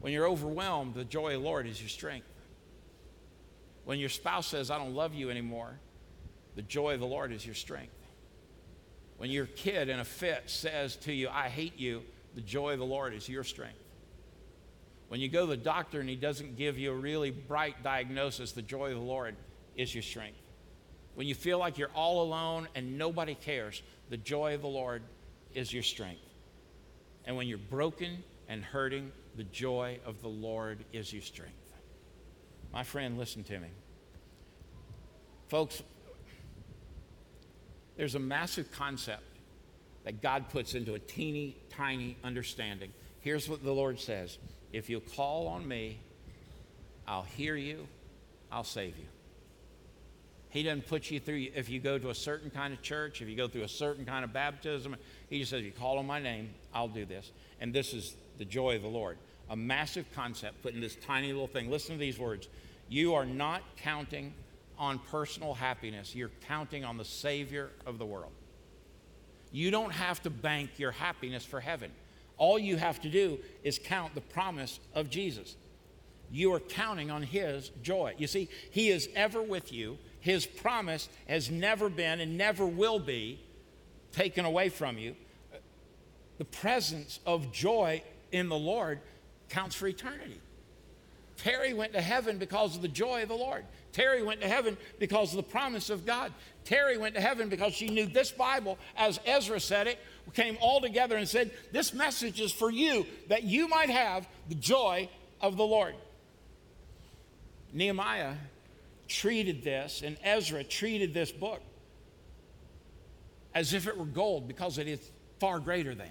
[0.00, 2.26] When you're overwhelmed, the joy of the Lord is your strength.
[3.86, 5.70] When your spouse says, I don't love you anymore,
[6.54, 8.01] the joy of the Lord is your strength.
[9.22, 12.02] When your kid in a fit says to you, I hate you,
[12.34, 13.78] the joy of the Lord is your strength.
[15.06, 18.50] When you go to the doctor and he doesn't give you a really bright diagnosis,
[18.50, 19.36] the joy of the Lord
[19.76, 20.40] is your strength.
[21.14, 23.80] When you feel like you're all alone and nobody cares,
[24.10, 25.02] the joy of the Lord
[25.54, 26.18] is your strength.
[27.24, 31.72] And when you're broken and hurting, the joy of the Lord is your strength.
[32.72, 33.68] My friend, listen to me.
[35.46, 35.80] Folks,
[38.02, 39.22] there's a massive concept
[40.02, 42.92] that God puts into a teeny tiny understanding.
[43.20, 44.38] Here's what the Lord says
[44.72, 46.00] If you call on me,
[47.06, 47.86] I'll hear you,
[48.50, 49.04] I'll save you.
[50.48, 53.28] He doesn't put you through, if you go to a certain kind of church, if
[53.28, 54.96] you go through a certain kind of baptism,
[55.30, 57.30] He just says, You call on my name, I'll do this.
[57.60, 59.16] And this is the joy of the Lord.
[59.48, 61.70] A massive concept put in this tiny little thing.
[61.70, 62.48] Listen to these words.
[62.88, 64.34] You are not counting
[64.78, 68.32] on personal happiness, you're counting on the Savior of the world.
[69.52, 71.90] You don't have to bank your happiness for heaven.
[72.38, 75.56] All you have to do is count the promise of Jesus.
[76.30, 78.14] You are counting on His joy.
[78.16, 79.98] You see, He is ever with you.
[80.20, 83.40] His promise has never been and never will be
[84.12, 85.14] taken away from you.
[86.38, 89.00] The presence of joy in the Lord
[89.50, 90.40] counts for eternity.
[91.42, 93.64] Terry went to heaven because of the joy of the Lord.
[93.92, 96.32] Terry went to heaven because of the promise of God.
[96.64, 99.98] Terry went to heaven because she knew this Bible, as Ezra said it,
[100.34, 104.54] came all together and said, This message is for you, that you might have the
[104.54, 105.08] joy
[105.40, 105.96] of the Lord.
[107.72, 108.34] Nehemiah
[109.08, 111.60] treated this, and Ezra treated this book
[113.52, 116.06] as if it were gold because it is far greater than.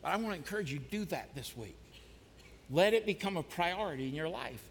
[0.00, 1.76] But I want to encourage you to do that this week.
[2.70, 4.62] Let it become a priority in your life.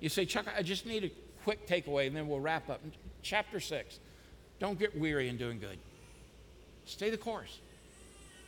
[0.00, 1.10] You say, Chuck, I just need a
[1.44, 2.80] quick takeaway and then we'll wrap up.
[3.22, 3.98] Chapter 6.
[4.58, 5.78] Don't get weary in doing good.
[6.84, 7.58] Stay the course.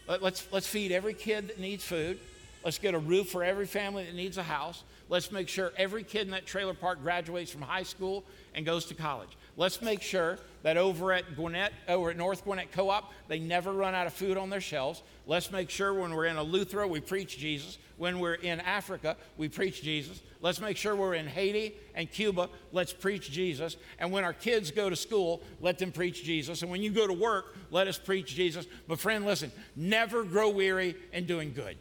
[0.07, 2.19] Let, let's, let's feed every kid that needs food.
[2.65, 4.85] Let's get a roof for every family that needs a house.
[5.09, 8.87] Let's make sure every kid in that trailer park graduates from high school and goes
[8.87, 9.37] to college.
[9.57, 13.95] Let's make sure that over at Gwinnett, over at North Gwinnett Co-op, they never run
[13.95, 15.03] out of food on their shelves.
[15.27, 17.79] Let's make sure when we're in Eleuthera, we preach Jesus.
[17.97, 20.21] When we're in Africa, we preach Jesus.
[20.43, 23.77] Let's make sure we're in Haiti and Cuba, let's preach Jesus.
[23.99, 26.61] And when our kids go to school, let them preach Jesus.
[26.61, 28.67] And when you go to work, let us preach Jesus.
[28.87, 31.79] But friend, listen, never grow weary in doing good.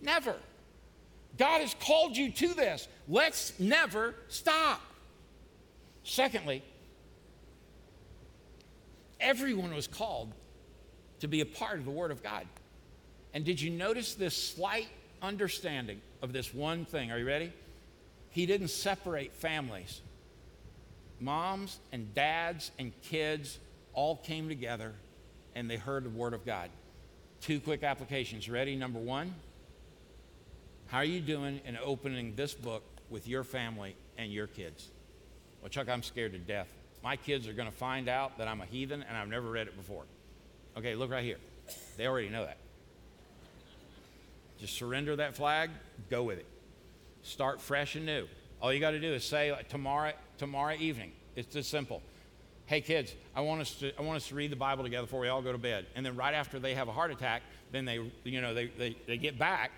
[0.00, 0.36] Never.
[1.36, 2.86] God has called you to this.
[3.08, 4.80] Let's never stop.
[6.04, 6.62] Secondly,
[9.18, 10.32] everyone was called
[11.24, 12.46] to be a part of the Word of God.
[13.32, 14.88] And did you notice this slight
[15.20, 17.10] understanding of this one thing?
[17.10, 17.52] Are you ready?
[18.30, 20.00] He didn't separate families.
[21.20, 23.58] Moms and dads and kids
[23.92, 24.92] all came together
[25.54, 26.70] and they heard the Word of God.
[27.40, 28.48] Two quick applications.
[28.48, 28.76] Ready?
[28.76, 29.34] Number one,
[30.86, 34.88] how are you doing in opening this book with your family and your kids?
[35.60, 36.68] Well, Chuck, I'm scared to death.
[37.02, 39.68] My kids are going to find out that I'm a heathen and I've never read
[39.68, 40.04] it before.
[40.76, 41.38] Okay, look right here.
[41.96, 42.58] They already know that.
[44.58, 45.70] Just surrender that flag,
[46.10, 46.46] go with it.
[47.22, 48.26] Start fresh and new.
[48.60, 51.12] All you got to do is say like, tomorrow, tomorrow evening.
[51.36, 52.02] It's this simple.
[52.66, 55.20] Hey kids, I want us to I want us to read the Bible together before
[55.20, 55.86] we all go to bed.
[55.94, 58.96] And then right after they have a heart attack, then they you know they, they,
[59.06, 59.70] they get back,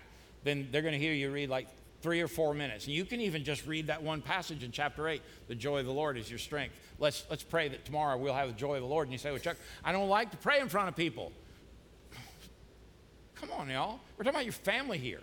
[0.45, 1.67] then they're going to hear you read like
[2.01, 2.85] three or four minutes.
[2.85, 5.85] And you can even just read that one passage in chapter 8 the joy of
[5.85, 6.75] the Lord is your strength.
[6.99, 9.07] Let's, let's pray that tomorrow we'll have the joy of the Lord.
[9.07, 11.31] And you say, Well, Chuck, I don't like to pray in front of people.
[13.35, 13.99] Come on, y'all.
[14.17, 15.21] We're talking about your family here.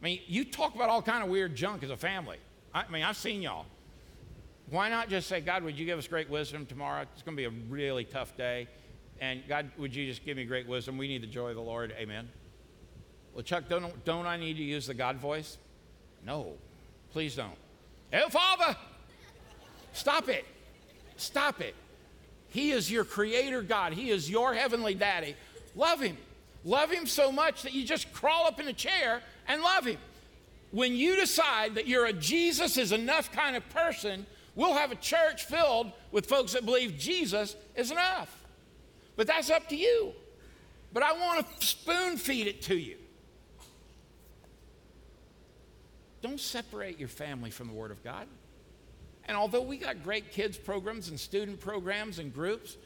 [0.00, 2.36] I mean, you talk about all kind of weird junk as a family.
[2.74, 3.64] I mean, I've seen y'all.
[4.68, 7.02] Why not just say, God, would you give us great wisdom tomorrow?
[7.14, 8.68] It's going to be a really tough day.
[9.20, 10.98] And God, would you just give me great wisdom?
[10.98, 11.94] We need the joy of the Lord.
[11.96, 12.28] Amen.
[13.32, 15.56] Well, Chuck, don't, don't I need to use the God voice?
[16.26, 16.54] No,
[17.12, 17.56] please don't.
[18.12, 18.76] Oh, Father,
[19.96, 20.44] Stop it.
[21.16, 21.74] Stop it.
[22.50, 23.94] He is your creator God.
[23.94, 25.34] He is your heavenly daddy.
[25.74, 26.18] Love him.
[26.64, 29.96] Love him so much that you just crawl up in a chair and love him.
[30.70, 34.96] When you decide that you're a Jesus is enough kind of person, we'll have a
[34.96, 38.44] church filled with folks that believe Jesus is enough.
[39.16, 40.12] But that's up to you.
[40.92, 42.96] But I want to spoon feed it to you.
[46.22, 48.26] Don't separate your family from the Word of God.
[49.26, 52.76] And although we got great kids programs and student programs and groups,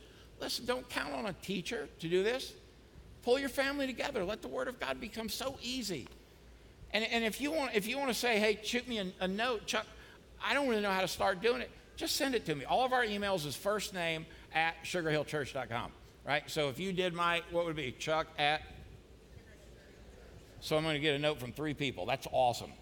[0.40, 2.54] listen, don't count on a teacher to do this.
[3.22, 4.24] Pull your family together.
[4.24, 6.08] Let the Word of God become so easy.
[6.92, 9.28] And, and if you want if you want to say, hey, shoot me a, a
[9.28, 9.86] note, Chuck,
[10.42, 12.64] I don't really know how to start doing it, just send it to me.
[12.64, 15.92] All of our emails is first name at sugarhillchurch.com.
[16.26, 16.42] Right?
[16.48, 17.92] So if you did my, what would be?
[17.92, 18.62] Chuck at
[20.60, 22.04] so I'm going to get a note from three people.
[22.04, 22.72] That's awesome.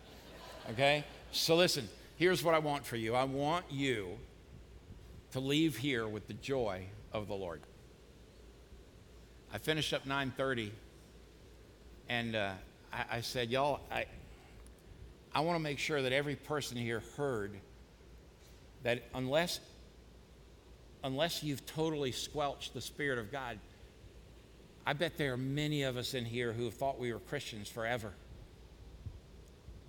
[0.70, 1.04] Okay?
[1.32, 3.14] So listen, here's what I want for you.
[3.14, 4.18] I want you
[5.32, 7.60] to leave here with the joy of the Lord.
[9.52, 10.70] I finished up 9:30,
[12.08, 12.52] and uh,
[12.92, 14.04] I, I, said, "Y'all, I,
[15.34, 17.52] I want to make sure that every person here heard
[18.82, 19.60] that unless,
[21.02, 23.58] unless you've totally squelched the Spirit of God,
[24.86, 27.70] I bet there are many of us in here who have thought we were Christians
[27.70, 28.12] forever."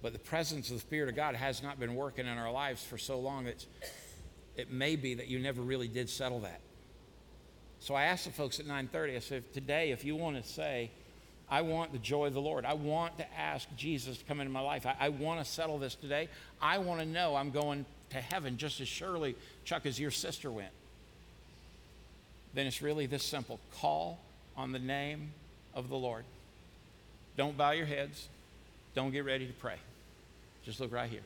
[0.02, 2.84] But the presence of the Spirit of God has not been working in our lives
[2.84, 3.66] for so long that
[4.56, 6.62] it may be that you never really did settle that.
[7.80, 9.16] So I asked the folks at 9:30.
[9.16, 10.92] I said, "Today, if you want to say,
[11.52, 12.64] I want the joy of the Lord.
[12.64, 14.86] I want to ask Jesus to come into my life.
[14.86, 16.30] I, I want to settle this today.
[16.62, 19.36] I want to know I'm going to heaven just as surely,
[19.66, 20.72] Chuck, as your sister went.
[22.54, 24.20] Then it's really this simple: call
[24.56, 25.32] on the name
[25.74, 26.24] of the Lord.
[27.38, 28.28] Don't bow your heads.
[28.94, 29.76] Don't get ready to pray.
[30.70, 31.24] Just look right here.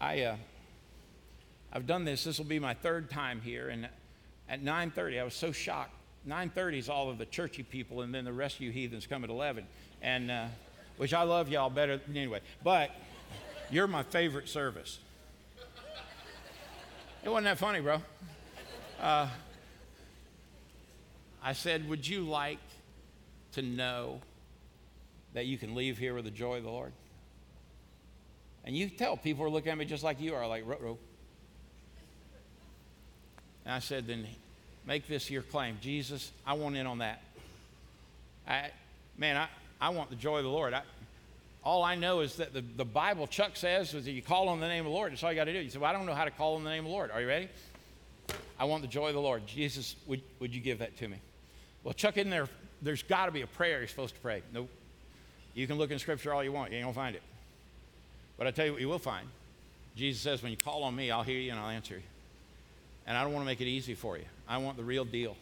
[0.00, 0.36] I, uh,
[1.70, 2.24] I've done this.
[2.24, 3.90] This will be my third time here, and
[4.48, 5.92] at 9:30, I was so shocked.
[6.26, 9.22] 9:30 is all of the churchy people, and then the rest of you heathens come
[9.22, 9.66] at 11,
[10.00, 10.46] and uh,
[10.96, 12.40] which I love y'all better anyway.
[12.64, 12.90] But
[13.70, 14.98] you're my favorite service.
[17.22, 18.00] It wasn't that funny, bro.
[18.98, 19.28] Uh,
[21.42, 22.60] I said, Would you like
[23.52, 24.22] to know
[25.34, 26.94] that you can leave here with the joy of the Lord?
[28.64, 30.98] And you tell people are looking at me just like you are, like, ro
[33.64, 34.26] And I said, then
[34.86, 35.78] make this your claim.
[35.80, 37.22] Jesus, I want in on that.
[38.46, 38.70] I,
[39.16, 39.48] man, I,
[39.80, 40.74] I want the joy of the Lord.
[40.74, 40.82] I,
[41.64, 44.60] all I know is that the, the Bible, Chuck says, is that you call on
[44.60, 45.12] the name of the Lord.
[45.12, 45.60] That's all you got to do.
[45.60, 47.10] You say, well, I don't know how to call on the name of the Lord.
[47.10, 47.48] Are you ready?
[48.58, 49.46] I want the joy of the Lord.
[49.46, 51.18] Jesus, would, would you give that to me?
[51.84, 52.48] Well, Chuck, in there,
[52.80, 54.42] there's got to be a prayer you're supposed to pray.
[54.52, 54.70] Nope.
[55.54, 56.70] You can look in Scripture all you want.
[56.70, 57.22] You ain't going to find it.
[58.42, 59.28] But I tell you what you will find.
[59.94, 62.02] Jesus says, when you call on me, I'll hear you and I'll answer you.
[63.06, 64.24] And I don't want to make it easy for you.
[64.48, 65.36] I want the real deal.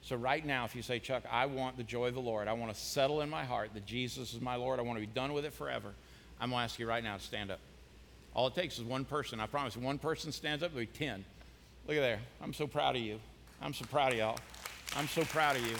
[0.00, 2.54] So, right now, if you say, Chuck, I want the joy of the Lord, I
[2.54, 5.12] want to settle in my heart that Jesus is my Lord, I want to be
[5.12, 5.92] done with it forever,
[6.40, 7.60] I'm going to ask you right now to stand up.
[8.32, 9.38] All it takes is one person.
[9.38, 11.22] I promise one person stands up, there'll be 10.
[11.86, 12.20] Look at there.
[12.42, 13.20] I'm so proud of you.
[13.60, 14.38] I'm so proud of y'all.
[14.96, 15.76] I'm so proud of you.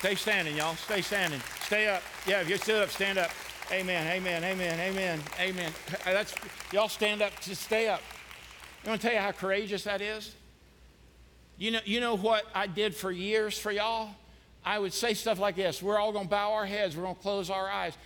[0.00, 0.74] Stay standing, y'all.
[0.74, 1.40] Stay standing.
[1.62, 2.02] Stay up.
[2.26, 3.30] Yeah, if you stood up, stand up.
[3.72, 5.72] Amen, amen, amen, amen, amen.
[6.04, 6.34] That's,
[6.70, 8.02] y'all stand up to stay up.
[8.84, 10.34] I want to tell you how courageous that is.
[11.56, 14.10] You know, you know what I did for years for y'all?
[14.64, 17.16] I would say stuff like this We're all going to bow our heads, we're going
[17.16, 17.96] to close our eyes.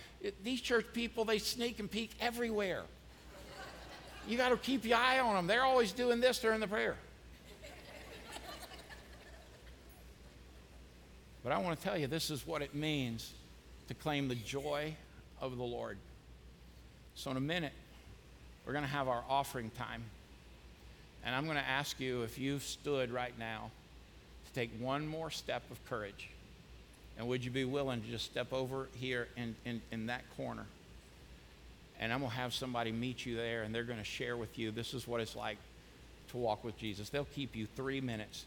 [0.43, 2.83] These church people, they sneak and peek everywhere.
[4.27, 5.47] You got to keep your eye on them.
[5.47, 6.95] They're always doing this during the prayer.
[11.43, 13.33] But I want to tell you, this is what it means
[13.87, 14.95] to claim the joy
[15.41, 15.97] of the Lord.
[17.15, 17.73] So, in a minute,
[18.65, 20.03] we're going to have our offering time.
[21.25, 23.71] And I'm going to ask you if you've stood right now
[24.47, 26.29] to take one more step of courage.
[27.17, 30.65] And would you be willing to just step over here in, in, in that corner?
[31.99, 34.57] And I'm going to have somebody meet you there, and they're going to share with
[34.57, 35.57] you this is what it's like
[36.29, 37.09] to walk with Jesus.
[37.09, 38.45] They'll keep you three minutes.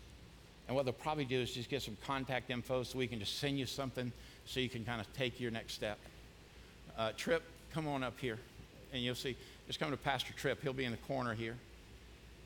[0.67, 3.39] And what they'll probably do is just get some contact info so we can just
[3.39, 4.11] send you something
[4.47, 5.99] so you can kind of take your next step.
[6.97, 8.39] Uh, Trip, come on up here,
[8.93, 9.37] and you'll see.
[9.67, 10.63] Just come to Pastor Trip.
[10.63, 11.57] He'll be in the corner here.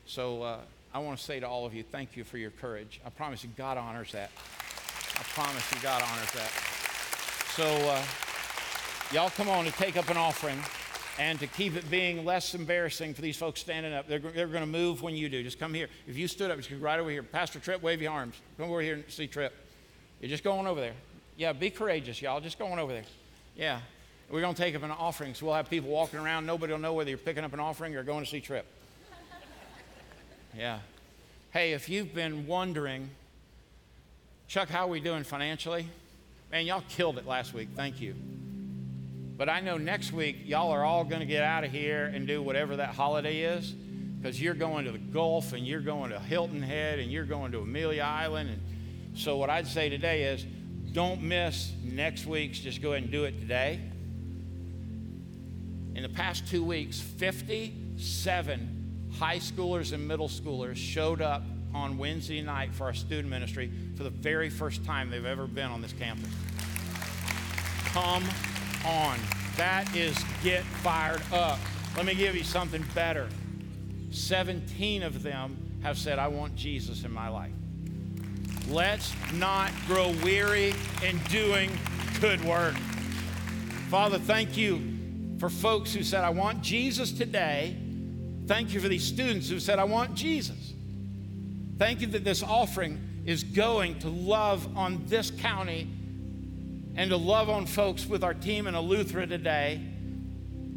[0.05, 0.59] So uh,
[0.93, 3.01] I want to say to all of you, thank you for your courage.
[3.05, 4.31] I promise you, God honors that.
[5.15, 6.51] I promise you, God honors that.
[7.55, 8.03] So uh,
[9.13, 10.59] y'all come on to take up an offering
[11.19, 14.07] and to keep it being less embarrassing for these folks standing up.
[14.07, 15.43] They're, they're going to move when you do.
[15.43, 15.89] Just come here.
[16.07, 17.23] If you stood up, just right over here.
[17.23, 18.35] Pastor Trip, wave your arms.
[18.57, 19.53] Come over here and see Trip.
[20.21, 20.93] You're just going over there.
[21.35, 22.39] Yeah, be courageous, y'all.
[22.39, 23.05] Just going over there.
[23.55, 23.79] Yeah.
[24.29, 26.45] We're going to take up an offering, so we'll have people walking around.
[26.45, 28.65] Nobody will know whether you're picking up an offering or going to see Trip.
[30.57, 30.79] Yeah.
[31.51, 33.09] Hey, if you've been wondering,
[34.47, 35.87] Chuck, how are we doing financially?
[36.51, 37.69] Man, y'all killed it last week.
[37.75, 38.15] Thank you.
[39.37, 42.25] But I know next week, y'all are all going to get out of here and
[42.25, 46.19] do whatever that holiday is because you're going to the Gulf and you're going to
[46.19, 48.49] Hilton Head and you're going to Amelia Island.
[48.49, 50.43] And so, what I'd say today is
[50.91, 53.79] don't miss next week's, just go ahead and do it today.
[55.97, 61.41] In the past two weeks, 57 high schoolers and middle schoolers showed up
[61.73, 65.71] on Wednesday night for our student ministry for the very first time they've ever been
[65.71, 66.29] on this campus.
[67.85, 68.23] Come
[68.85, 69.17] on.
[69.57, 71.57] That is get fired up.
[71.95, 73.27] Let me give you something better.
[74.11, 77.53] 17 of them have said, I want Jesus in my life.
[78.69, 81.71] Let's not grow weary in doing
[82.21, 82.75] good work.
[83.89, 84.96] Father, thank you
[85.39, 87.77] for folks who said, I want Jesus today.
[88.47, 90.73] Thank you for these students who said, I want Jesus.
[91.77, 95.87] Thank you that this offering is going to love on this county
[96.95, 99.75] and to love on folks with our team in Eleuthera today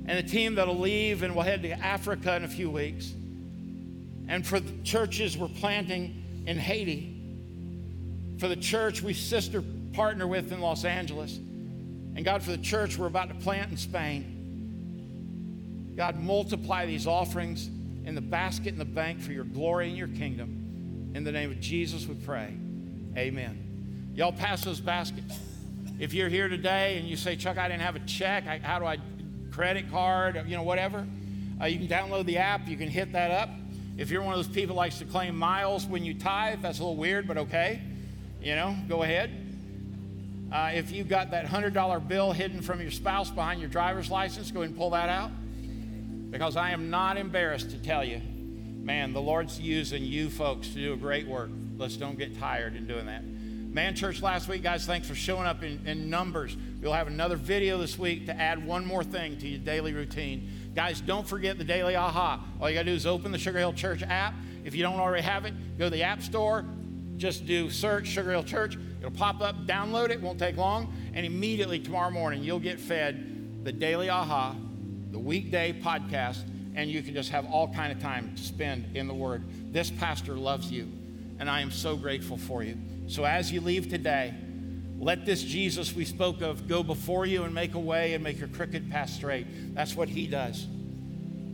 [0.07, 3.13] and the team that'll leave and we'll head to Africa in a few weeks.
[4.29, 7.17] And for the churches we're planting in Haiti,
[8.39, 12.99] for the church we sister partner with in Los Angeles, and God, for the church
[12.99, 14.40] we're about to plant in Spain.
[16.01, 17.67] God, multiply these offerings
[18.07, 21.13] in the basket in the bank for your glory and your kingdom.
[21.15, 22.57] In the name of Jesus, we pray.
[23.19, 24.13] Amen.
[24.15, 25.39] Y'all pass those baskets.
[25.99, 28.79] If you're here today and you say, Chuck, I didn't have a check, I, how
[28.79, 28.97] do I,
[29.51, 31.07] credit card, you know, whatever,
[31.61, 33.51] uh, you can download the app, you can hit that up.
[33.99, 36.83] If you're one of those people likes to claim miles when you tithe, that's a
[36.83, 37.83] little weird, but okay.
[38.41, 39.31] You know, go ahead.
[40.51, 44.51] Uh, if you've got that $100 bill hidden from your spouse behind your driver's license,
[44.51, 45.31] go ahead and pull that out.
[46.31, 48.21] Because I am not embarrassed to tell you
[48.83, 51.51] man, the Lord's using you folks to do a great work.
[51.77, 53.23] Let's don't get tired in doing that.
[53.25, 56.57] Man Church last week, guys, thanks for showing up in, in, numbers.
[56.83, 60.51] We'll have another video this week to add one more thing to your daily routine.
[60.75, 62.45] Guys, don't forget the daily aha.
[62.61, 64.35] All you got to do is open the Sugar Hill Church app.
[64.65, 66.65] If you don't already have it, go to the App Store,
[67.17, 68.77] just do search Sugar Hill Church.
[68.99, 73.65] It'll pop up, download it, won't take long, and immediately tomorrow morning you'll get fed
[73.65, 74.57] the daily aha,
[75.11, 76.43] the weekday podcast,
[76.75, 79.45] and you can just have all kind of time to spend in the Word.
[79.73, 80.89] This pastor loves you,
[81.39, 82.77] and I am so grateful for you.
[83.09, 84.35] So as you leave today,
[84.99, 88.39] let this Jesus we spoke of go before you and make a way and make
[88.39, 89.75] your crooked path straight.
[89.75, 90.67] That's what he does.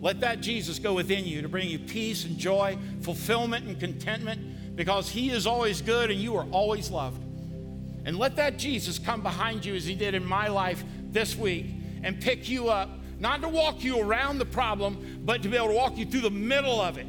[0.00, 4.76] Let that Jesus go within you to bring you peace and joy, fulfillment and contentment
[4.76, 7.22] because he is always good and you are always loved.
[8.04, 11.66] And let that Jesus come behind you as he did in my life this week
[12.02, 15.68] and pick you up not to walk you around the problem, but to be able
[15.68, 17.06] to walk you through the middle of it.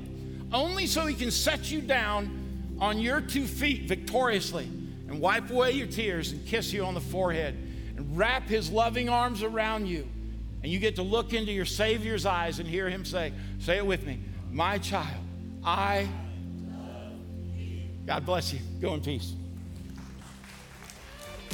[0.53, 5.71] Only so He can set you down on your two feet victoriously and wipe away
[5.71, 7.55] your tears and kiss you on the forehead
[7.97, 10.07] and wrap His loving arms around you.
[10.63, 13.85] And you get to look into your Savior's eyes and hear Him say, Say it
[13.85, 14.19] with me,
[14.51, 15.23] My child,
[15.63, 16.07] I.
[18.05, 18.59] God bless you.
[18.79, 19.33] Go in peace.